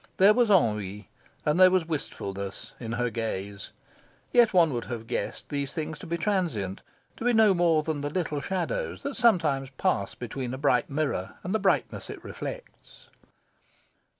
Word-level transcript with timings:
There 0.17 0.33
was 0.33 0.49
ennui, 0.49 1.09
and 1.45 1.59
there 1.59 1.69
was 1.69 1.87
wistfulness, 1.87 2.73
in 2.79 2.93
her 2.93 3.11
gaze. 3.11 3.71
Yet 4.31 4.51
one 4.51 4.73
would 4.73 4.85
have 4.85 5.05
guessed 5.05 5.49
these 5.49 5.73
things 5.73 5.99
to 5.99 6.07
be 6.07 6.17
transient 6.17 6.81
to 7.17 7.23
be 7.23 7.33
no 7.33 7.53
more 7.53 7.83
than 7.83 8.01
the 8.01 8.09
little 8.09 8.41
shadows 8.41 9.03
that 9.03 9.15
sometimes 9.15 9.69
pass 9.69 10.15
between 10.15 10.55
a 10.55 10.57
bright 10.57 10.89
mirror 10.89 11.35
and 11.43 11.53
the 11.53 11.59
brightness 11.59 12.09
it 12.09 12.23
reflects. 12.23 13.09